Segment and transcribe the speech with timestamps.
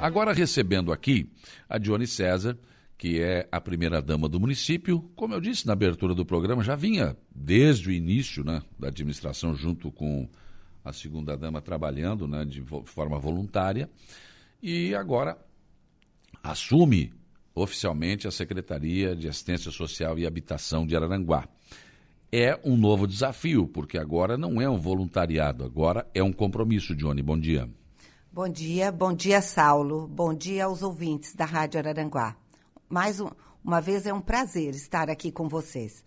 [0.00, 1.28] Agora recebendo aqui
[1.68, 2.56] a Dione César,
[2.96, 5.00] que é a primeira-dama do município.
[5.16, 9.56] Como eu disse na abertura do programa, já vinha desde o início né, da administração,
[9.56, 10.28] junto com
[10.84, 13.90] a segunda-dama, trabalhando né, de forma voluntária.
[14.62, 15.36] E agora
[16.44, 17.12] assume
[17.52, 21.48] oficialmente a Secretaria de Assistência Social e Habitação de Araranguá.
[22.30, 27.20] É um novo desafio, porque agora não é um voluntariado, agora é um compromisso, Johnny.
[27.20, 27.68] Bom dia.
[28.30, 30.06] Bom dia, bom dia, Saulo.
[30.06, 32.36] Bom dia aos ouvintes da Rádio Araranguá.
[32.86, 33.30] Mais um,
[33.64, 36.04] uma vez é um prazer estar aqui com vocês.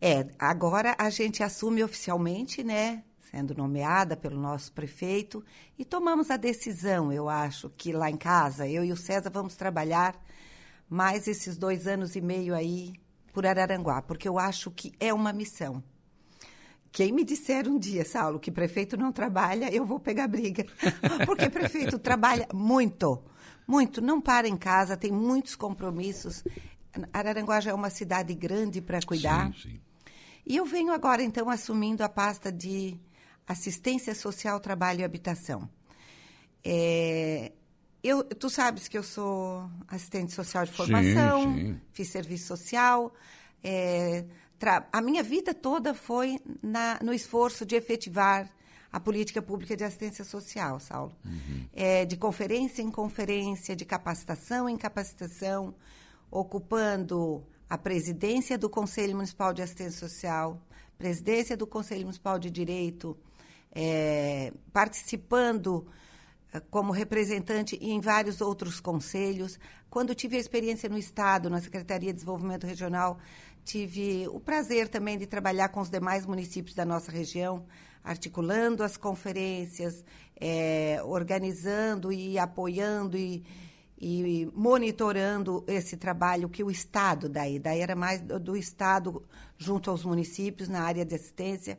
[0.00, 3.02] É, agora a gente assume oficialmente, né,
[3.32, 5.44] sendo nomeada pelo nosso prefeito,
[5.76, 9.56] e tomamos a decisão, eu acho, que lá em casa, eu e o César vamos
[9.56, 10.14] trabalhar
[10.88, 12.94] mais esses dois anos e meio aí
[13.32, 15.82] por Araranguá, porque eu acho que é uma missão.
[16.90, 20.64] Quem me disser um dia, Saulo, que prefeito não trabalha, eu vou pegar briga.
[21.26, 23.22] Porque prefeito trabalha muito,
[23.66, 24.00] muito.
[24.00, 26.42] Não para em casa, tem muitos compromissos.
[27.12, 29.52] Araranguá já é uma cidade grande para cuidar.
[29.52, 29.80] Sim, sim.
[30.46, 32.98] E eu venho agora, então, assumindo a pasta de
[33.46, 35.68] assistência social, trabalho e habitação.
[36.64, 37.52] É,
[38.02, 43.12] eu, tu sabes que eu sou assistente social de formação, sim, fiz serviço social.
[43.62, 44.24] É,
[44.92, 48.50] a minha vida toda foi na, no esforço de efetivar
[48.90, 51.14] a política pública de assistência social, Saulo.
[51.24, 51.66] Uhum.
[51.72, 55.74] É, de conferência em conferência, de capacitação em capacitação,
[56.30, 60.60] ocupando a presidência do Conselho Municipal de Assistência Social,
[60.96, 63.16] presidência do Conselho Municipal de Direito,
[63.72, 65.86] é, participando
[66.52, 69.58] eh, como representante em vários outros conselhos.
[69.90, 73.18] Quando tive a experiência no Estado, na Secretaria de Desenvolvimento Regional,
[73.68, 77.66] tive o prazer também de trabalhar com os demais municípios da nossa região,
[78.02, 80.02] articulando as conferências,
[80.40, 83.44] é, organizando e apoiando e,
[84.00, 89.22] e, monitorando esse trabalho que o Estado daí, daí era mais do, do Estado
[89.58, 91.78] junto aos municípios na área de assistência.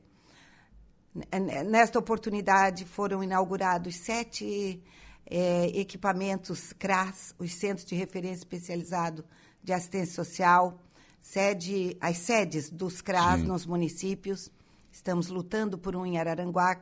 [1.67, 4.79] Nesta oportunidade foram inaugurados sete
[5.25, 9.25] é, equipamentos CRAS, os Centros de Referência Especializado
[9.63, 10.79] de Assistência Social,
[11.21, 13.47] sede, as sedes dos CRAS Sim.
[13.47, 14.51] nos municípios.
[14.91, 16.81] Estamos lutando por um em Araranguá,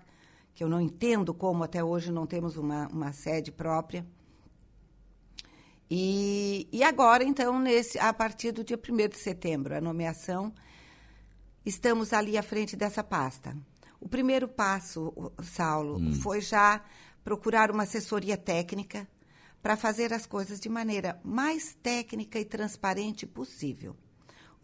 [0.55, 4.05] que eu não entendo como até hoje não temos uma, uma sede própria.
[5.89, 10.53] E, e agora, então, nesse, a partir do dia 1 de setembro, a nomeação,
[11.65, 13.55] estamos ali à frente dessa pasta.
[13.99, 16.13] O primeiro passo, Saulo, hum.
[16.13, 16.83] foi já
[17.23, 19.07] procurar uma assessoria técnica
[19.61, 23.95] para fazer as coisas de maneira mais técnica e transparente possível.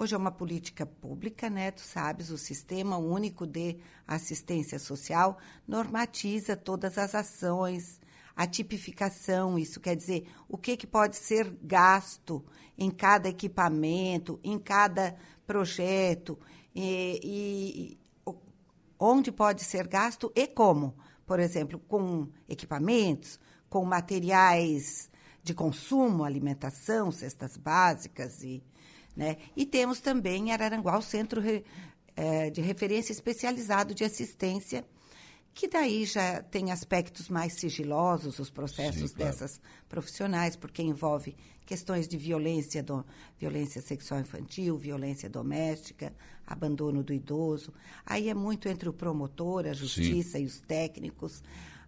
[0.04, 1.72] Hoje é uma política pública, né?
[1.72, 8.02] Tu sabes, o Sistema Único de Assistência Social normatiza todas as ações,
[8.36, 12.44] a tipificação, isso quer dizer o que, que pode ser gasto
[12.78, 15.16] em cada equipamento, em cada
[15.48, 16.38] projeto,
[16.76, 18.34] e, e
[19.00, 20.98] onde pode ser gasto e como.
[21.26, 23.40] Por exemplo, com equipamentos,
[23.70, 25.10] com materiais
[25.42, 28.62] de consumo, alimentação, cestas básicas e
[29.16, 29.38] né?
[29.56, 31.42] E temos também em Araranguá o Centro
[32.16, 34.86] é, de Referência Especializado de Assistência,
[35.54, 39.32] que daí já tem aspectos mais sigilosos, os processos Sim, claro.
[39.32, 41.36] dessas profissionais, porque envolve
[41.66, 43.06] questões de violência, do,
[43.38, 46.12] violência sexual infantil, violência doméstica,
[46.46, 47.72] abandono do idoso.
[48.06, 50.44] Aí é muito entre o promotor, a justiça Sim.
[50.44, 51.44] e os técnicos,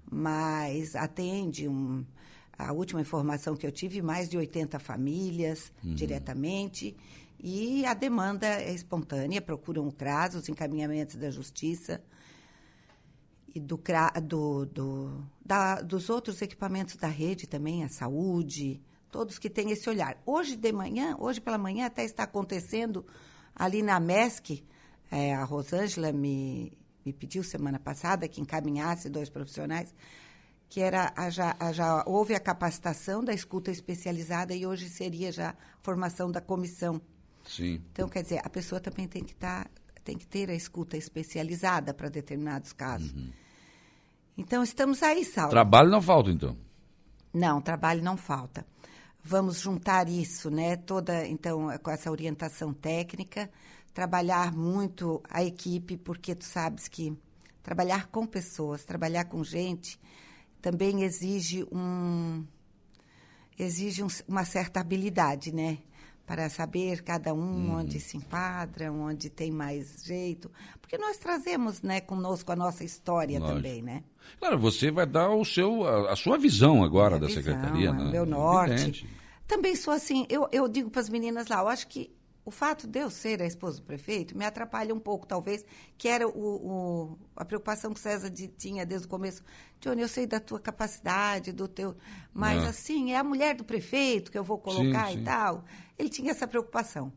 [0.09, 2.05] mas atende um,
[2.57, 5.93] a última informação que eu tive, mais de 80 famílias uhum.
[5.93, 6.95] diretamente.
[7.39, 12.01] E a demanda é espontânea, procuram o CRAS, os encaminhamentos da justiça
[13.53, 13.79] e do,
[14.23, 19.89] do, do da, dos outros equipamentos da rede também, a saúde, todos que têm esse
[19.89, 20.21] olhar.
[20.25, 23.05] Hoje de manhã, hoje pela manhã até está acontecendo
[23.55, 24.65] ali na MESC,
[25.09, 29.93] é, a Rosângela me, me pediu semana passada que encaminhasse dois profissionais
[30.69, 35.31] que era a, já, a, já houve a capacitação da escuta especializada e hoje seria
[35.31, 37.01] já a formação da comissão.
[37.45, 37.81] Sim.
[37.91, 39.71] Então, quer dizer, a pessoa também tem que estar, tá,
[40.03, 43.11] tem que ter a escuta especializada para determinados casos.
[43.13, 43.31] Uhum.
[44.37, 45.51] Então, estamos aí, Saulo.
[45.51, 46.57] Trabalho não falta, então?
[47.33, 48.65] Não, trabalho não falta.
[49.23, 50.75] Vamos juntar isso, né?
[50.75, 53.49] Toda, então, com essa orientação técnica,
[53.93, 57.17] trabalhar muito a equipe, porque tu sabes que
[57.63, 59.99] trabalhar com pessoas, trabalhar com gente,
[60.65, 62.43] também exige um
[63.57, 65.77] exige um, uma certa habilidade, né?
[66.25, 67.75] para saber cada um Uhum.
[67.81, 70.49] onde se enquadra, onde tem mais jeito.
[70.81, 73.57] Porque nós trazemos né, conosco a nossa história Lógico.
[73.57, 74.03] também, né?
[74.39, 77.89] Claro, você vai dar o seu, a, a sua visão agora Minha da visão, secretaria,
[77.89, 78.03] é né?
[78.05, 78.71] o Meu norte.
[78.73, 79.07] Evidente.
[79.47, 82.09] Também sou assim, eu, eu digo para as meninas lá, eu acho que
[82.45, 85.65] o fato de eu ser a esposa do prefeito me atrapalha um pouco, talvez,
[85.97, 89.43] que era o, o- a preocupação que César de- tinha desde o começo.
[89.81, 91.95] Johnny, eu sei da tua capacidade, do teu.
[92.33, 92.69] Mas, Ah.
[92.69, 95.21] assim, é a mulher do prefeito que eu vou colocar sim.
[95.21, 95.65] e tal.
[95.97, 97.11] Ele tinha essa preocupação.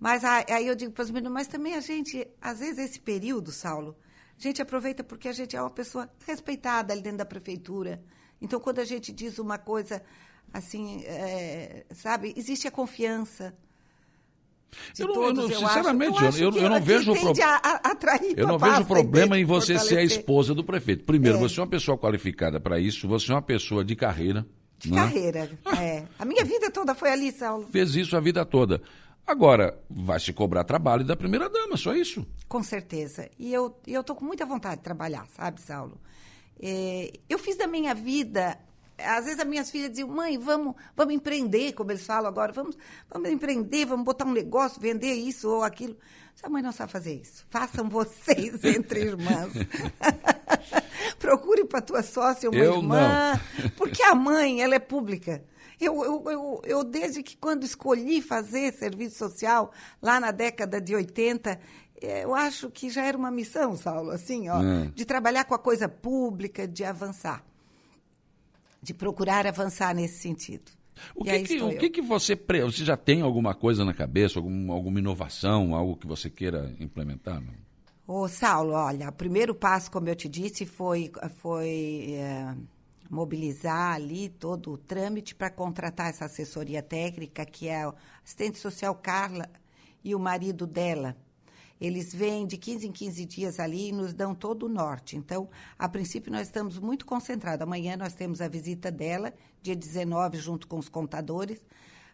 [0.00, 3.50] Mas aí eu digo para os meninos, mas também a gente, às vezes, esse período,
[3.52, 3.96] Saulo,
[4.38, 8.02] a gente aproveita porque a gente é uma pessoa respeitada ali dentro da prefeitura.
[8.40, 10.00] Então, quando a gente diz uma coisa
[10.52, 13.56] assim, é, sabe, existe a confiança.
[14.94, 17.44] De Eu não- eu não- todos, sinceramente, eu- acho eu- eu não vejo tende pro-
[17.44, 20.18] a, a atrair Eu não vejo problema em você ser a Fortalecer.
[20.18, 21.04] esposa do prefeito.
[21.04, 21.40] Primeiro, É.
[21.40, 24.46] você é uma pessoa qualificada para isso, você é uma pessoa de carreira.
[24.78, 24.96] De né?
[24.96, 25.50] carreira,
[25.80, 26.04] é.
[26.18, 27.66] A minha vida toda foi ali, Saulo.
[27.72, 28.80] Fez isso a vida toda.
[29.26, 32.24] Agora, vai se cobrar trabalho da primeira dama, só isso.
[32.48, 33.28] Com certeza.
[33.38, 36.00] E eu e eu tô com muita vontade de trabalhar, sabe, Saulo?
[36.60, 38.56] É, eu fiz da minha vida.
[38.98, 42.76] Às vezes as minhas filhas diziam, mãe, vamos, vamos empreender, como eles falam agora, vamos,
[43.08, 45.96] vamos empreender, vamos botar um negócio, vender isso ou aquilo.
[46.42, 47.46] A mãe não sabe fazer isso.
[47.50, 49.52] Façam vocês entre irmãs.
[51.18, 53.40] Procure para tua sócia uma Eu irmã,
[53.76, 55.42] porque a mãe, ela é pública.
[55.80, 59.70] Eu, eu, eu, eu, desde que quando escolhi fazer serviço social,
[60.02, 61.58] lá na década de 80,
[62.00, 64.90] eh, eu acho que já era uma missão, Saulo, assim, ó, Hum.
[64.92, 67.44] de trabalhar com a coisa pública, de avançar.
[68.82, 70.70] De procurar avançar nesse sentido.
[71.14, 72.34] O que, que, o que, que você.
[72.34, 76.74] pre- Você já tem alguma coisa na cabeça, algum, alguma inovação, algo que você queira
[76.80, 77.40] implementar?
[77.40, 77.54] Não?
[78.06, 82.54] Ô, Saulo, olha, o primeiro passo, como eu te disse, foi, foi é,
[83.10, 88.94] mobilizar ali todo o trâmite para contratar essa assessoria técnica, que é a assistente social
[88.94, 89.48] Carla
[90.02, 91.16] e o marido dela.
[91.80, 95.16] Eles vêm de 15 em 15 dias ali e nos dão todo o norte.
[95.16, 95.48] Então,
[95.78, 97.62] a princípio, nós estamos muito concentrados.
[97.62, 99.32] Amanhã nós temos a visita dela,
[99.62, 101.64] dia 19, junto com os contadores,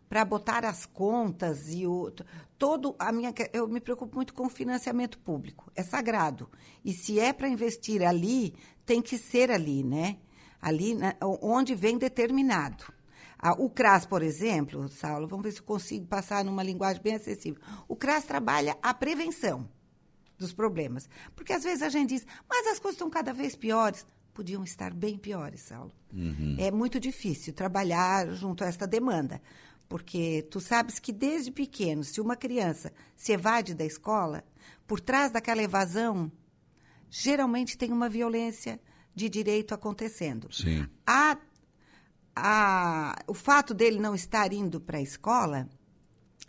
[0.09, 2.13] para botar as contas e o
[2.59, 6.49] todo a minha eu me preocupo muito com o financiamento público é sagrado
[6.85, 10.19] e se é para investir ali tem que ser ali né
[10.61, 10.97] ali
[11.41, 12.94] onde vem determinado
[13.53, 17.61] o CRAS por exemplo Saulo vamos ver se eu consigo passar numa linguagem bem acessível.
[17.87, 19.69] O CRAS trabalha a prevenção
[20.39, 21.09] dos problemas.
[21.35, 24.07] Porque às vezes a gente diz mas as coisas estão cada vez piores.
[24.33, 25.93] Podiam estar bem piores Saulo.
[26.59, 29.41] É muito difícil trabalhar junto a esta demanda.
[29.89, 34.43] Porque tu sabes que desde pequeno, se uma criança se evade da escola,
[34.87, 36.33] por trás daquela evasão,
[37.11, 38.81] geralmente tem uma violência
[39.15, 40.53] de direito acontecendo.
[40.53, 40.89] Sim.
[41.07, 41.39] A,
[42.37, 45.69] a, o fato dele não estar indo para a escola,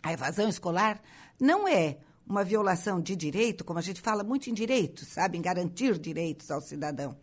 [0.02, 1.00] a evasão escolar,
[1.40, 5.42] não é uma violação de direito, como a gente fala muito em direitos, sabe, em
[5.42, 7.16] garantir direitos ao cidadão.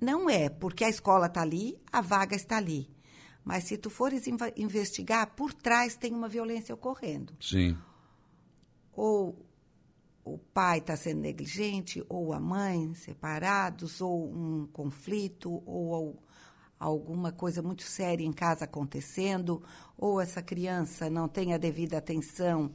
[0.00, 2.90] Não é, porque a escola está ali, a vaga está ali.
[3.44, 4.24] Mas se tu fores
[4.56, 7.34] investigar, por trás tem uma violência ocorrendo.
[7.40, 7.76] Sim.
[8.94, 9.46] Ou
[10.24, 16.22] o pai está sendo negligente, ou a mãe, separados, ou um conflito, ou al-
[16.84, 19.62] alguma coisa muito séria em casa acontecendo,
[19.96, 22.74] ou essa criança não tem a devida atenção,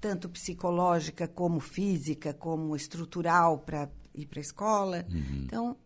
[0.00, 5.06] tanto psicológica como física, como estrutural para ir para a escola.
[5.44, 5.76] Então,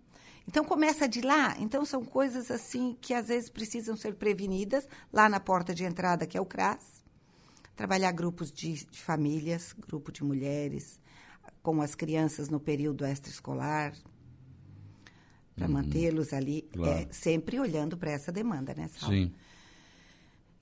[0.49, 1.55] então começa de lá.
[1.59, 6.27] Então são coisas assim que às vezes precisam ser prevenidas lá na porta de entrada,
[6.27, 7.03] que é o CRAS.
[7.77, 10.99] Trabalhar grupos de, de famílias, grupo de mulheres,
[11.63, 13.95] com as crianças no período extraescolar,
[15.57, 16.93] para mantê-los ali, Claro.
[16.93, 19.15] é, sempre olhando para essa demanda, né, Saulo?
[19.15, 19.33] Sim.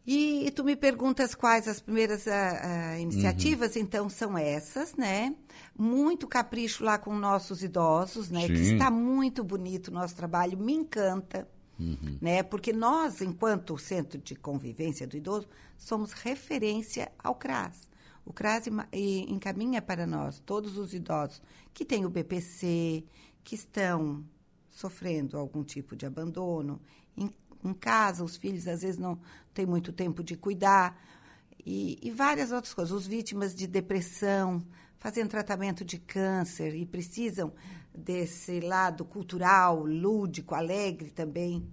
[0.07, 3.83] E, e tu me perguntas quais as primeiras ah, ah, iniciativas, Uhum.
[3.83, 5.35] então são essas, né?
[5.79, 8.47] Muito capricho lá com nossos idosos, né?
[8.49, 8.73] Que Sim.
[8.75, 11.47] está muito bonito o nosso trabalho, me encanta,
[11.79, 12.19] Uhum.
[12.21, 12.43] né?
[12.43, 17.89] Porque nós, enquanto Centro de Convivência do Idoso, somos referência ao CRAS.
[18.25, 18.65] O CRAS
[19.29, 21.43] encaminha para nós todos os idosos
[21.73, 23.05] que têm o BPC,
[23.45, 24.25] que estão
[24.71, 26.81] sofrendo algum tipo de abandono.
[27.17, 27.33] Em,
[27.65, 29.21] em casa, os filhos às vezes não
[29.53, 30.99] têm muito tempo de cuidar.
[31.67, 32.93] E, e várias outras coisas.
[32.95, 34.65] Os vítimas de depressão,
[34.99, 37.53] fazendo tratamento de câncer e precisam
[37.95, 41.69] desse lado cultural, lúdico, alegre também.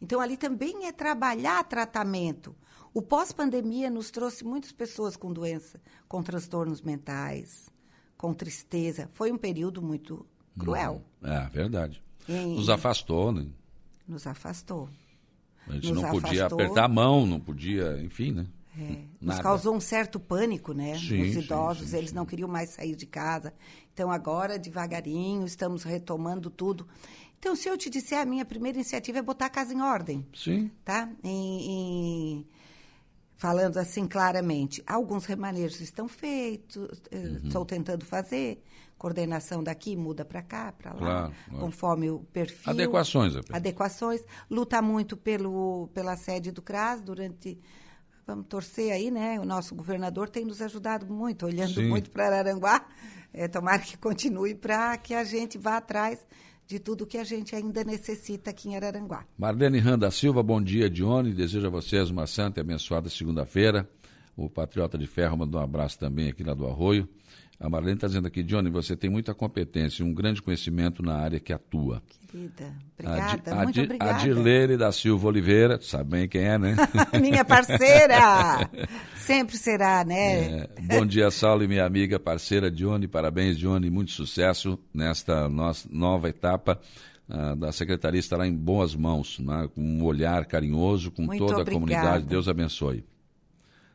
[0.00, 2.54] Então, ali também é trabalhar tratamento.
[2.92, 7.70] O pós-pandemia nos trouxe muitas pessoas com doença, com transtornos mentais,
[8.18, 9.08] com tristeza.
[9.14, 10.26] Foi um período muito
[10.58, 11.02] cruel.
[11.22, 12.02] É, verdade.
[12.28, 13.46] Em- Nos afastou, né?
[14.06, 14.88] Nos afastou.
[15.68, 16.60] A gente Nos não podia afastou.
[16.60, 18.46] apertar a mão, não podia, enfim, né?
[18.78, 20.98] É, nos causou um certo pânico, né?
[20.98, 22.16] Sim, Os idosos, sim, eles sim.
[22.16, 23.52] não queriam mais sair de casa.
[23.92, 26.86] Então, agora, devagarinho, estamos retomando tudo.
[27.38, 30.26] Então, se eu te disser, a minha primeira iniciativa é botar a casa em ordem,
[30.34, 30.70] Sim.
[30.84, 31.10] tá?
[31.22, 32.46] Em- em-
[33.42, 37.40] falando assim claramente, alguns remanejos estão feitos, eh, Uhum.
[37.48, 38.62] estou tentando fazer,
[38.96, 41.60] coordenação daqui muda para cá, para lá, Claro, claro.
[41.64, 42.70] conforme o perfil.
[42.72, 43.34] Adequações.
[43.52, 44.20] Adequações.
[44.48, 47.58] Luta muito pelo, pela sede do CRAS durante.
[48.24, 49.40] Vamos torcer aí, né?
[49.40, 51.88] O nosso governador tem nos ajudado muito, olhando Sim.
[51.88, 52.86] muito para Araranguá.
[53.34, 56.24] É, tomara que continue para que a gente vá atrás
[56.72, 59.26] de tudo que a gente ainda necessita aqui em Araranguá.
[59.36, 61.34] Marlene Randa Silva, bom dia, Dione.
[61.34, 63.86] Desejo a vocês uma santa e abençoada segunda-feira.
[64.34, 67.06] O Patriota de Ferro mandou um abraço também aqui lá do Arroio.
[67.64, 71.14] A Marlene está dizendo aqui, Dione, você tem muita competência e um grande conhecimento na
[71.14, 72.02] área que atua.
[72.28, 72.64] Querida,
[73.04, 74.10] A obrigada, a muito Di- obrigada.
[74.14, 76.74] A Dirleire da Silva Oliveira, sabe bem quem é, né?
[77.20, 78.68] Minha parceira!
[79.16, 80.62] Sempre será, né?
[80.62, 83.06] É, bom dia, Saulo e minha amiga parceira Dione.
[83.06, 83.88] Parabéns, Dione.
[83.90, 86.80] Muito sucesso nesta nossa nova etapa.
[87.30, 91.58] ah, da secretaria estará em boas mãos, né, com um olhar carinhoso, com Muito toda
[91.58, 91.72] a obrigada.
[91.80, 92.26] comunidade.
[92.26, 93.04] Deus abençoe.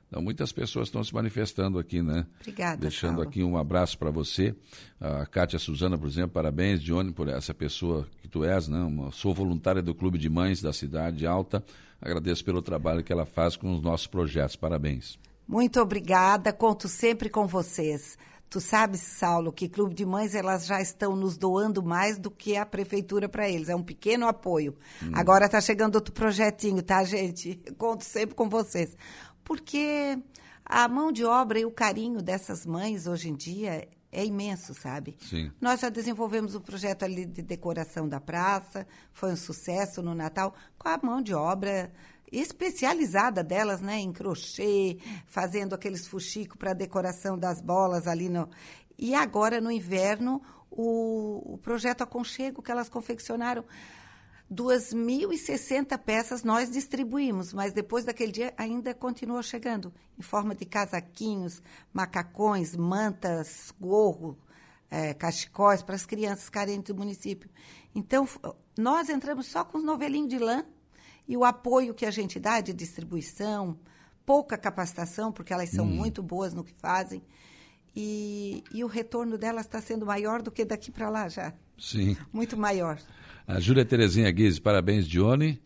[0.07, 2.25] Então, muitas pessoas estão se manifestando aqui, né?
[2.39, 3.27] Obrigada, Deixando Saulo.
[3.27, 4.55] aqui um abraço para você.
[5.01, 8.79] A Kátia Suzana, por exemplo, parabéns, Dione, por essa pessoa que tu és, né?
[8.79, 11.63] Uma, sou voluntária do Clube de Mães da Cidade Alta.
[12.01, 14.55] Agradeço pelo trabalho que ela faz com os nossos projetos.
[14.55, 15.19] Parabéns.
[15.45, 18.17] Muito obrigada, conto sempre com vocês.
[18.49, 22.55] Tu sabes, Saulo, que Clube de Mães elas já estão nos doando mais do que
[22.55, 23.67] a prefeitura para eles.
[23.67, 24.73] É um pequeno apoio.
[25.11, 27.61] Agora está chegando outro projetinho, tá, gente?
[27.77, 28.95] Conto sempre com vocês.
[29.47, 30.21] Porque
[30.65, 35.15] a mão de obra e o carinho dessas mães hoje em dia é imenso, sabe?
[35.21, 35.49] Sim.
[35.61, 40.53] Nós já desenvolvemos o projeto ali de decoração da praça, foi um sucesso no Natal,
[40.77, 41.93] com a mão de obra
[42.29, 48.49] especializada delas, né, em crochê, fazendo aqueles fuxicos para decoração das bolas ali no.
[48.97, 53.63] E agora no inverno o, o projeto Aconchego que elas confeccionaram
[54.51, 61.61] 2.060 peças nós distribuímos, mas depois daquele dia ainda continuou chegando em forma de casaquinhos,
[61.93, 64.37] macacões, mantas, gorro,
[64.89, 67.49] eh, cachecóis para as crianças carentes do município.
[67.93, 68.27] Então,
[68.77, 70.65] nós entramos só com os novelinhos de lã
[71.27, 73.77] e o apoio que a gente dá de distribuição,
[74.25, 77.21] pouca capacitação, porque elas são muito boas no que fazem,
[77.93, 81.53] e, e o retorno delas está sendo maior do que daqui para lá já.
[81.77, 82.17] Sim.
[82.33, 82.97] Muito maior.
[83.45, 85.61] A Júlia Terezinha Guise, parabéns, Dione.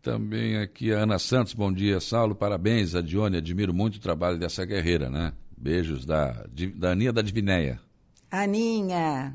[0.00, 4.38] Também aqui a Ana Santos, bom dia, Saulo, parabéns a Dione, admiro muito o trabalho
[4.38, 5.32] dessa guerreira, né?
[5.56, 7.80] Beijos da, da Aninha da Divinéia.
[8.30, 9.34] Aninha.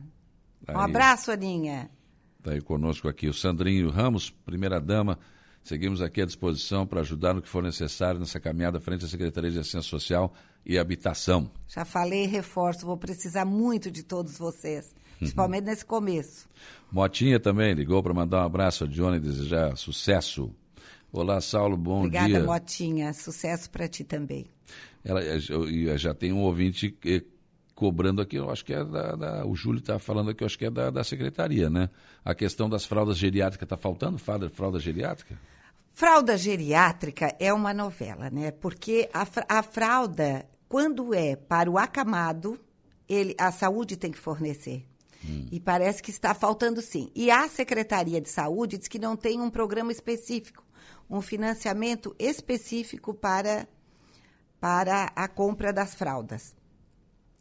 [0.68, 0.86] Um Aí.
[0.86, 1.90] abraço, Aninha.
[2.38, 5.18] Está aí conosco aqui o Sandrinho Ramos, primeira dama.
[5.64, 9.52] Seguimos aqui à disposição para ajudar no que for necessário nessa caminhada frente à Secretaria
[9.52, 10.34] de Assistência Social
[10.66, 11.50] e Habitação.
[11.68, 16.48] Já falei e reforço, vou precisar muito de todos vocês, principalmente nesse começo.
[16.92, 20.52] Motinha também ligou para mandar um abraço a Dione e desejar sucesso.
[21.12, 22.44] Olá, Saulo, bom Obrigada, dia.
[22.44, 23.14] Motinha.
[23.14, 24.46] Sucesso para ti também.
[25.04, 27.24] Ela eu- eu já tem um ouvinte eh,
[27.74, 30.58] cobrando aqui, eu acho que é da, da- o Júlio está falando aqui, eu acho
[30.58, 31.90] que é da, da secretaria, né?
[32.24, 35.40] A questão das fraldas geriátricas está faltando, fralda, fralda geriátrica?
[36.00, 38.52] Fralda geriátrica é uma novela, né?
[38.52, 42.58] Porque a, a fralda, quando é para o acamado,
[43.06, 44.88] ele, a saúde tem que fornecer.
[45.52, 47.12] E parece que está faltando sim.
[47.14, 50.66] E a Secretaria de Saúde diz que não tem um programa específico,
[51.10, 53.68] um financiamento específico para,
[54.58, 56.56] para a compra das fraldas.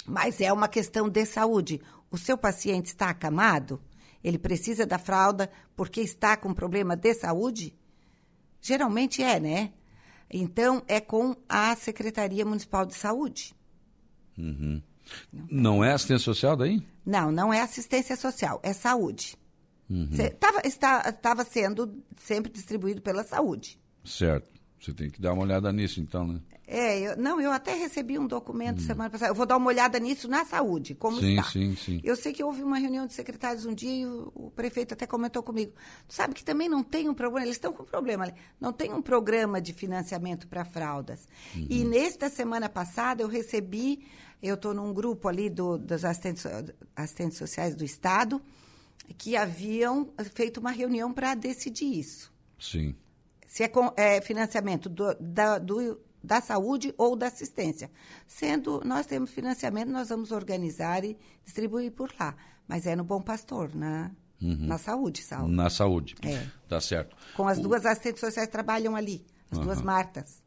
[0.05, 1.81] Mas é uma questão de saúde.
[2.11, 3.81] O seu paciente está acamado?
[4.21, 7.79] Ele precisa da fralda porque está com problema de saúde?
[8.61, 9.73] Geralmente é, né?
[10.31, 13.55] Então, é com a Secretaria Municipal de Saúde.
[15.51, 16.83] Não é assistência social daí?
[17.05, 19.37] Não, não é assistência social, é saúde.
[19.89, 20.11] Uhum.
[20.13, 20.61] Estava
[21.09, 23.81] estava sendo sempre distribuído pela saúde.
[24.05, 24.51] Certo.
[24.81, 26.41] Você tem que dar uma olhada nisso, então, né?
[26.71, 29.31] É, eu, não, eu até recebi um documento semana passada.
[29.31, 31.21] Eu vou dar uma olhada nisso na saúde, como Hum.
[31.21, 31.51] Sim, está.
[31.51, 32.01] sim, sim.
[32.05, 35.07] Eu sei que houve uma reunião de secretários um dia e o, o prefeito até
[35.07, 35.73] comentou comigo.
[36.07, 38.93] Tu sabe que também não tem um programa, eles estão com problema, ali, não tem
[38.93, 41.27] um programa de financiamento para fraldas.
[41.57, 41.89] E Uhum.
[41.89, 44.07] nesta semana passada eu recebi,
[44.43, 46.45] eu estou num grupo ali do, dos assistentes,
[46.95, 48.43] assistentes sociais do Estado,
[49.17, 52.31] que haviam feito uma reunião para decidir isso
[52.61, 52.95] Sim.
[53.49, 57.91] Se é, com, é financiamento do, da, do- da saúde ou da assistência.
[58.27, 62.37] Sendo, nós temos financiamento, nós vamos organizar e distribuir por lá.
[62.69, 65.49] Mas é no Bom Pastor, na, na saúde, Saulo.
[65.49, 66.15] Na saúde.
[66.23, 66.47] É.
[66.69, 67.17] Tá certo.
[67.35, 70.43] Com as duas assistentes sociais trabalham ali, as duas Martas.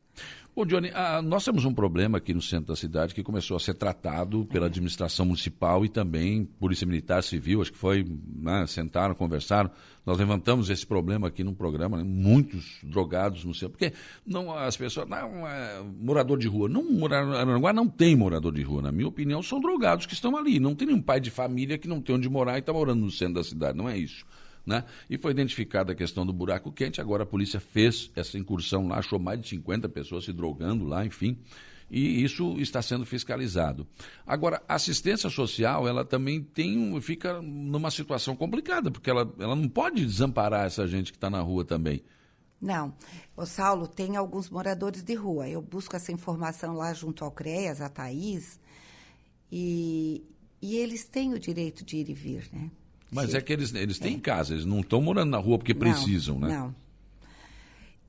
[0.54, 3.60] Ô, Johnny, a, nós temos um problema aqui no centro da cidade que começou a
[3.60, 8.06] ser tratado pela administração municipal e também Polícia Militar Civil, acho que foi,
[8.36, 9.72] né, sentaram, conversaram.
[10.06, 13.94] Nós levantamos esse problema aqui no programa, né, muitos drogados no centro, porque
[14.26, 18.82] não, as pessoas, não, é, morador de rua, não, Aranguá não tem morador de rua,
[18.82, 20.60] na minha opinião, são drogados que estão ali.
[20.60, 23.12] Não tem nenhum pai de família que não tem onde morar e está morando no
[23.12, 24.26] centro da cidade, não é isso.
[24.66, 24.84] Né?
[25.10, 27.02] E foi identificada a questão do buraco quente.
[27.02, 31.06] Agora a polícia fez essa incursão lá, achou mais de 50 pessoas se drogando lá,
[31.06, 31.38] enfim.
[31.92, 33.86] E isso está sendo fiscalizado.
[34.26, 39.68] Agora, a assistência social, ela também tem, fica numa situação complicada, porque ela, ela não
[39.68, 42.02] pode desamparar essa gente que está na rua também.
[42.62, 42.94] Não.
[43.36, 45.50] O Saulo, tem alguns moradores de rua.
[45.50, 48.58] Eu busco essa informação lá junto ao CREAS, a Thaís,
[49.52, 50.24] e,
[50.62, 52.72] e eles têm o direito de ir e vir, né?
[53.12, 53.38] Mas Sim.
[53.38, 54.20] é que eles, eles têm é.
[54.20, 56.58] casa, eles não estão morando na rua porque precisam, não, né?
[56.58, 56.76] Não.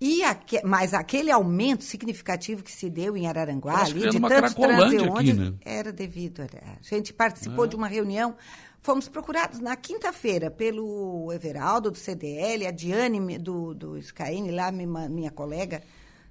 [0.00, 5.38] E aque, mas aquele aumento significativo que se deu em Araranguá, ali, de tantos transeuntes,
[5.38, 5.54] né?
[5.64, 6.42] era devido.
[6.42, 6.48] A,
[6.82, 7.68] gente participou é.
[7.68, 8.36] de uma reunião,
[8.80, 15.08] fomos procurados na quinta-feira pelo Everaldo, do CDL, a Diane, do, do Scaine, lá, minha,
[15.08, 15.82] minha colega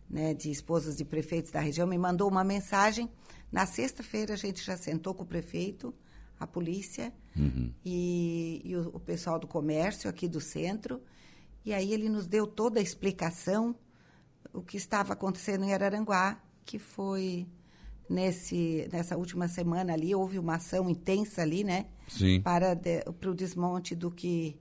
[0.09, 3.09] né, de esposas de prefeitos da região, me mandou uma mensagem.
[3.49, 5.93] Na sexta-feira, a gente já sentou com o prefeito,
[6.41, 7.71] a polícia uhum.
[7.85, 10.99] e, e o, o, pessoal do comércio aqui do centro.
[11.63, 13.75] E aí ele nos deu toda a explicação
[14.51, 17.47] o que estava acontecendo em Araranguá, que foi
[18.09, 21.85] nesse nessa última semana ali houve uma ação intensa ali, né?
[22.07, 22.41] Sim.
[22.41, 24.59] Para de, para o desmonte do que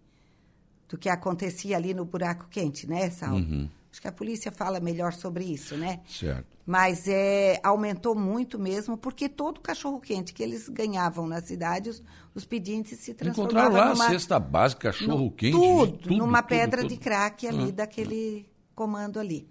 [0.87, 3.35] do que acontecia ali no buraco quente, né, Sal?
[3.35, 3.69] Uhum.
[3.90, 6.00] Acho que a polícia fala melhor sobre isso, né?
[6.09, 6.47] Certo.
[6.64, 12.44] Mas é, aumentou muito mesmo, porque todo cachorro-quente que eles ganhavam na cidade, os, os
[12.44, 16.82] pedintes se transformavam Encontraram lá numa, a cesta básica, cachorro-quente, tudo, tudo, numa tudo, pedra
[16.82, 16.90] tudo.
[16.90, 18.60] de crack ali, ah, daquele ah.
[18.81, 19.47] Comando ali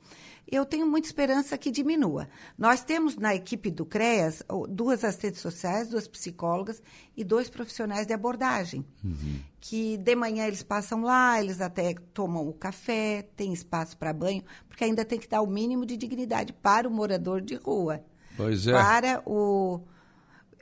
[0.52, 2.28] eu tenho muita esperança que diminua.
[2.58, 6.82] Nós temos na equipe do CREAS duas assistentes sociais, duas psicólogas
[7.16, 9.40] e dois profissionais de abordagem, uhum.
[9.60, 14.44] que de manhã eles passam lá, eles até tomam o café, tem espaço para banho,
[14.68, 18.04] porque ainda tem que dar o mínimo de dignidade para o morador de rua.
[18.36, 18.72] Pois é.
[18.72, 19.82] Para o...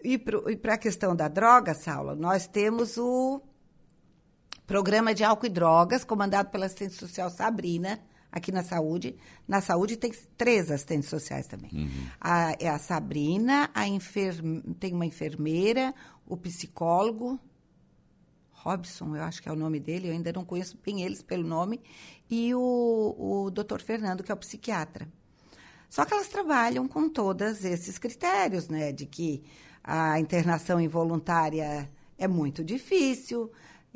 [0.04, 3.42] E para a questão da droga, Saulo, nós temos o
[4.66, 8.00] programa de álcool e drogas, comandado pela assistente social Sabrina,
[8.32, 9.16] aqui na saúde.
[9.48, 11.72] Na saúde tem três assistentes sociais também.
[11.74, 12.08] Uhum.
[12.20, 15.94] A, é a Sabrina, a enferme, tem uma enfermeira,
[16.26, 17.40] o psicólogo,
[18.52, 21.48] Robson, eu acho que é o nome dele, eu ainda não conheço bem eles pelo
[21.48, 21.80] nome,
[22.30, 25.08] e o, o doutor Fernando, que é o psiquiatra.
[25.90, 28.92] Só que elas trabalham com todos esses critérios, né?
[28.92, 29.42] De que
[29.82, 33.50] a internação involuntária é muito difícil,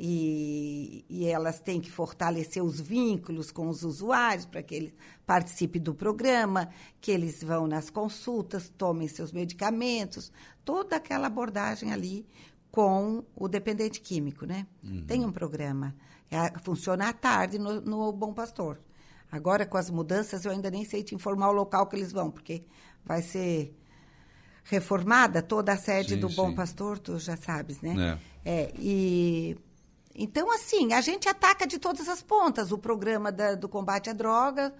[0.04, 5.80] e, e, elas têm que fortalecer os vínculos com os usuários para que eles participem
[5.80, 6.68] do programa,
[7.00, 10.32] que eles vão nas consultas, tomem seus medicamentos,
[10.64, 12.26] toda aquela abordagem ali
[12.68, 14.66] com o dependente químico, né?
[14.82, 15.04] Uhum.
[15.06, 15.94] Tem um programa,
[16.28, 18.80] é, funciona à tarde no, no Bom Pastor.
[19.30, 22.28] Agora, com as mudanças, eu ainda nem sei te informar o local que eles vão,
[22.28, 22.64] porque
[23.04, 23.72] vai ser
[24.64, 26.56] reformada toda a sede sim, do Bom sim.
[26.56, 28.18] Pastor, tu já sabes, né?
[28.44, 28.62] É.
[28.64, 29.56] é e
[30.14, 34.12] então, assim, a gente ataca de todas as pontas o programa da, do combate à
[34.12, 34.74] droga,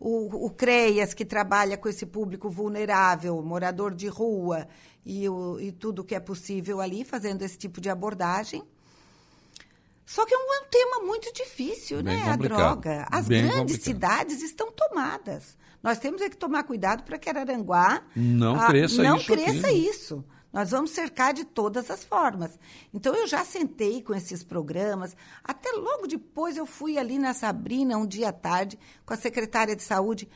[0.00, 4.68] o, o, CREAS, que trabalha com esse público vulnerável, morador de rua,
[5.04, 8.62] e, o, e tudo que é possível ali, fazendo esse tipo de abordagem.
[10.06, 12.32] Só que é um, é um tema muito difícil, Bem né?
[12.32, 12.54] Complicado.
[12.54, 13.06] A droga.
[13.10, 13.84] As Bem grandes complicado.
[13.84, 15.56] cidades estão tomadas.
[15.82, 19.26] Nós temos é que tomar cuidado para que Araranguá não cresça não isso.
[19.26, 20.24] Cresça isso.
[20.52, 22.58] Nós vamos cercar de todas as formas.
[22.92, 25.14] Então, eu já sentei com esses programas.
[25.44, 29.76] Até logo depois, eu fui ali na Sabrina, um dia à tarde, com a secretária
[29.76, 30.28] de saúde.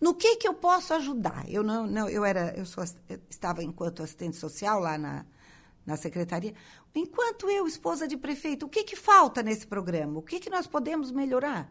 [0.00, 1.44] No que, que eu posso ajudar?
[1.48, 5.24] Eu não, não eu era, eu, sou, eu estava enquanto assistente social lá na,
[5.84, 6.54] na secretaria.
[6.94, 10.18] Enquanto eu, esposa de prefeito, o que, que falta nesse programa?
[10.18, 11.70] O que, que nós podemos melhorar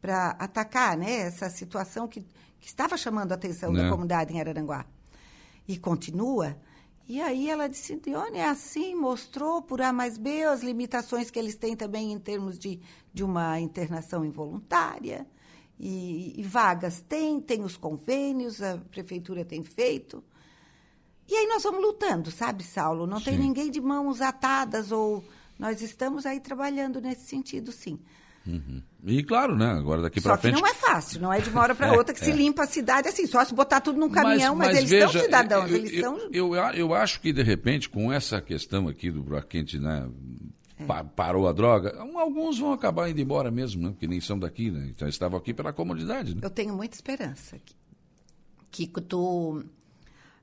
[0.00, 2.20] para atacar né, essa situação que,
[2.60, 3.90] que estava chamando a atenção da né.
[3.90, 4.84] comunidade em Araranguá?
[5.66, 6.56] E continua.
[7.08, 11.38] E aí ela disse, Dione, é assim, mostrou por A mais B as limitações que
[11.38, 12.80] eles têm também em termos de,
[13.12, 15.26] de uma internação involuntária.
[15.78, 20.22] E, e vagas tem, tem os convênios, a prefeitura tem feito.
[21.28, 23.06] E aí nós vamos lutando, sabe, Saulo?
[23.06, 23.24] Não sim.
[23.24, 25.24] tem ninguém de mãos atadas ou
[25.58, 27.98] nós estamos aí trabalhando nesse sentido, sim.
[28.46, 28.82] Uhum.
[29.04, 29.66] E claro, né?
[29.66, 30.54] Agora daqui para frente.
[30.54, 32.24] Só que não é fácil, não é de uma hora para é, outra que é.
[32.24, 34.90] se limpa a cidade assim, só se botar tudo num caminhão, mas, mas, mas eles
[34.90, 36.30] veja, são cidadãos, eu, eles eu, são.
[36.32, 40.08] Eu, eu, acho que de repente, com essa questão aqui do Broquente, né?
[40.78, 40.84] É.
[41.14, 43.90] parou a droga, alguns vão acabar indo embora mesmo, né?
[43.90, 44.88] Porque nem são daqui, né?
[44.88, 46.34] Então estavam aqui pela comunidade.
[46.34, 46.40] Né?
[46.42, 47.76] Eu tenho muita esperança aqui.
[48.70, 49.64] que tu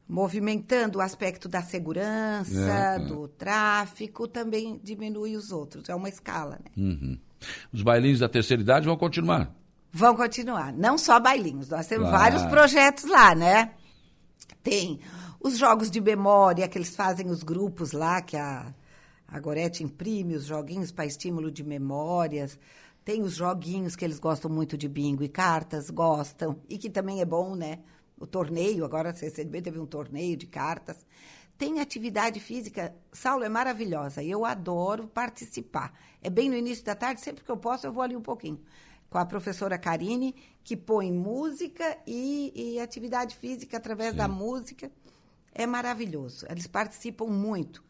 [0.09, 2.99] movimentando o aspecto da segurança, É, é.
[2.99, 5.87] do tráfico, também diminui os outros.
[5.87, 6.71] É uma escala, né?
[6.75, 7.19] Uhum.
[7.71, 9.53] Os bailinhos da terceira idade vão continuar.
[9.91, 10.71] Vão continuar.
[10.73, 12.23] Não só bailinhos, nós temos Claro.
[12.23, 13.71] vários projetos lá, né?
[14.61, 14.99] Tem
[15.39, 18.73] os jogos de memória que eles fazem os grupos lá, que a,
[19.27, 22.59] a Gorete imprime os joguinhos para estímulo de memórias.
[23.05, 27.21] Tem os joguinhos que eles gostam muito de bingo e cartas, gostam, e que também
[27.21, 27.79] é bom, né?
[28.19, 30.97] O torneio, agora recentemente teve um torneio de cartas.
[31.59, 35.93] Tem atividade física, Saulo, é maravilhosa, eu adoro participar.
[36.23, 38.59] É bem no início da tarde, sempre que eu posso, eu vou ali um pouquinho.
[39.09, 44.89] Com a professora Karine, que põe música e, e atividade física através da música.
[45.53, 46.45] É maravilhoso.
[46.49, 47.83] Eles participam muito.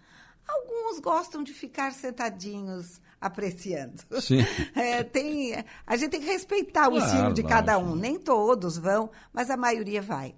[0.48, 4.02] Alguns gostam de ficar sentadinhos apreciando.
[4.20, 4.40] Sim.
[4.74, 5.54] É, tem,
[5.86, 7.94] a gente tem que respeitar o Claro, estilo de cada lógico.
[7.94, 8.00] um.
[8.00, 10.34] Nem todos vão, mas a maioria vai.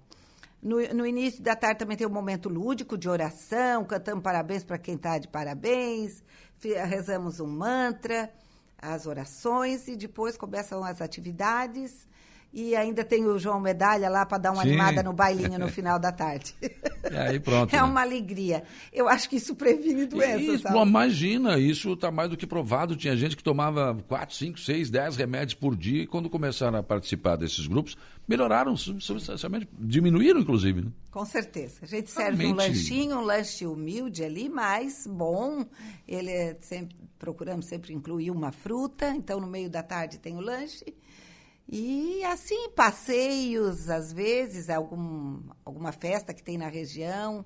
[0.62, 4.78] No, no início da tarde também tem um momento lúdico de oração, cantamos parabéns para
[4.78, 6.22] quem está de parabéns,
[6.62, 8.32] rezamos um mantra,
[8.78, 12.06] as orações e depois começam as atividades.
[12.52, 14.68] E ainda tem o João Medalha lá para dar uma Sim.
[14.68, 16.54] animada no bailinho no final da tarde.
[16.60, 17.72] E aí pronto.
[17.72, 17.82] É né?
[17.82, 18.62] uma alegria.
[18.92, 20.42] Eu acho que isso previne doenças.
[20.42, 20.78] Isso, sabe?
[20.86, 22.94] imagina, isso está mais do que provado.
[22.94, 26.82] Tinha gente que tomava 4, 5, 6, 10 remédios por dia e quando começaram a
[26.82, 27.96] participar desses grupos,
[28.28, 30.82] melhoraram sub- substancialmente, diminuíram inclusive.
[30.82, 30.90] Né?
[31.10, 31.78] Com certeza.
[31.82, 32.68] A gente serve um Realmente.
[32.68, 35.64] lanchinho, um lanche humilde ali, mas bom.
[36.06, 40.40] Ele é sempre, procuramos sempre incluir uma fruta, então no meio da tarde tem o
[40.40, 40.84] lanche.
[41.74, 47.42] E assim, passeios, às vezes, algum, alguma festa que tem na região,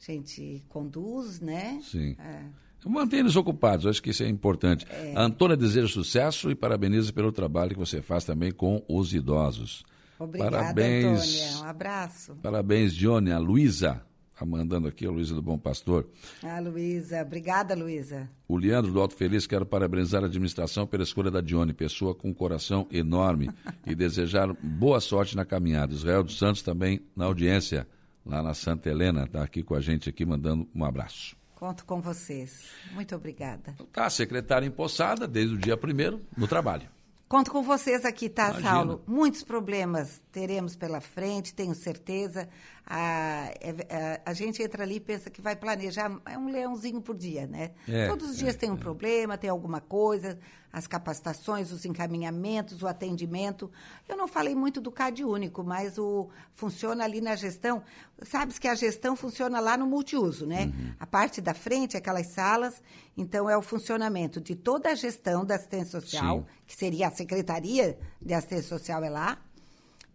[0.00, 1.80] a gente conduz, né?
[1.80, 2.16] Sim.
[2.18, 2.42] É.
[2.84, 4.84] Mantenha eles ocupados, acho que isso é importante.
[5.14, 9.84] A Antônia deseja sucesso e parabeniza pelo trabalho que você faz também com os idosos.
[10.18, 11.20] Obrigada, Parabéns.
[11.20, 11.58] Antônia.
[11.58, 12.36] Um abraço.
[12.42, 14.02] Parabéns, Johnny, a Luísa,
[14.44, 16.06] mandando aqui, a Luísa do Bom Pastor.
[16.42, 17.22] Ah, Luísa.
[17.22, 18.28] Obrigada, Luísa.
[18.48, 22.28] O Leandro do Alto Feliz, quero parabenizar a administração pela escolha da Dione, pessoa com
[22.28, 23.50] um coração enorme,
[23.86, 25.94] e desejar boa sorte na caminhada.
[25.94, 27.86] Israel dos Santos também na audiência,
[28.24, 31.36] lá na Santa Helena, está aqui com a gente, aqui mandando um abraço.
[31.54, 32.66] Conto com vocês.
[32.92, 33.74] Muito obrigada.
[33.92, 36.88] Tá, secretária empossada desde o dia primeiro no trabalho.
[37.28, 38.70] Conto com vocês aqui, tá, Imagina.
[38.70, 39.02] Saulo?
[39.04, 42.48] Muitos problemas teremos pela frente, tenho certeza.
[42.88, 47.00] A, é- a, a gente entra ali e pensa que vai planejar, é um leãozinho
[47.00, 47.72] por dia, né?
[47.88, 50.38] É, Todos os dias é, tem um problema, tem alguma coisa,
[50.72, 53.70] as capacitações, os encaminhamentos, o atendimento.
[54.08, 57.82] Eu não falei muito do CAD único, mas o funciona ali na gestão.
[58.22, 60.66] Sabes que a gestão funciona lá no multiuso, né?
[60.66, 60.92] Uhum.
[61.00, 62.80] A parte da frente, aquelas salas,
[63.16, 66.46] então é o funcionamento de toda a gestão da assistência social, Sim.
[66.66, 69.38] que seria a Secretaria de Assistência Social é lá,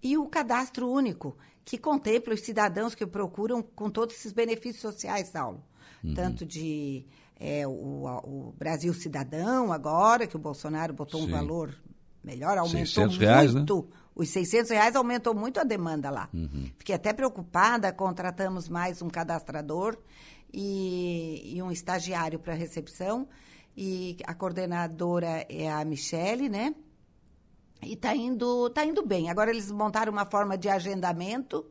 [0.01, 5.29] e o cadastro único, que contempla os cidadãos que procuram com todos esses benefícios sociais,
[5.29, 5.63] Saulo.
[6.03, 6.13] Uhum.
[6.13, 7.05] Tanto de
[7.39, 11.31] é, o, o Brasil Cidadão, agora, que o Bolsonaro botou um Sim.
[11.31, 11.75] valor
[12.23, 13.59] melhor, aumentou 600 reais, né?
[13.59, 13.89] muito.
[14.13, 16.29] Os 600 reais aumentou muito a demanda lá.
[16.33, 16.69] Uhum.
[16.77, 19.97] Fiquei até preocupada, contratamos mais um cadastrador
[20.53, 23.27] e, e um estagiário para recepção.
[23.75, 26.75] E a coordenadora é a Michele, né?
[27.81, 29.29] E está indo, tá indo bem.
[29.29, 31.65] Agora eles montaram uma forma de agendamento.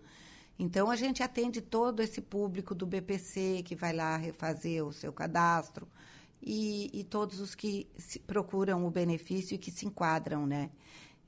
[0.59, 5.13] Então a gente atende todo esse público do BPC que vai lá refazer o seu
[5.13, 5.89] cadastro
[6.43, 10.71] e, e todos os que se- procuram o benefício e que se enquadram, né?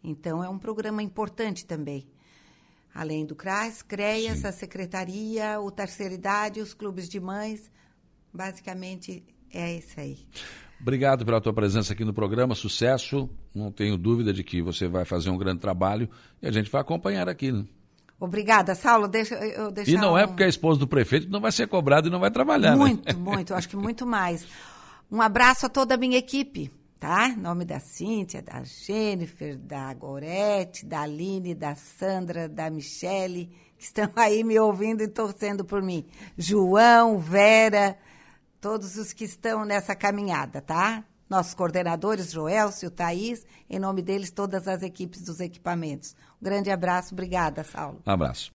[0.05, 2.07] Então é um programa importante também.
[2.95, 4.47] Além do CRAS, CREAS, Sim.
[4.49, 7.71] a Secretaria, o Terceira Idade, os clubes de mães,
[8.35, 10.27] basicamente é isso aí.
[10.83, 13.31] Obrigado pela tua presença aqui no programa, sucesso.
[13.55, 16.09] Não tenho dúvida de que você vai fazer um grande trabalho
[16.42, 17.53] e a gente vai acompanhar aqui.
[17.53, 17.64] Né?
[18.18, 19.07] Obrigada, Saulo.
[19.09, 21.68] Deixa eu deixar E não é um- porque é esposa do prefeito não vai ser
[21.68, 22.73] cobrado e não vai trabalhar.
[22.73, 22.77] né?
[22.77, 24.45] Muito, muito, acho que muito mais.
[25.11, 27.29] Um abraço a toda a minha equipe, tá?
[27.29, 33.85] Em nome da Cíntia, da Jennifer, da Gorete, da Aline, da Sandra, da Michele, que
[33.85, 36.05] estão aí me ouvindo e torcendo por mim.
[36.38, 37.97] João, Vera,
[38.62, 41.05] todos os que estão nessa caminhada, tá?
[41.29, 46.14] Nossos coordenadores, Joelcio, Thaís, em nome deles, todas as equipes dos equipamentos.
[46.40, 48.01] Um grande abraço, obrigada, Saulo.
[48.07, 48.51] Um abraço.